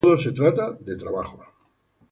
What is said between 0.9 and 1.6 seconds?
trabajos.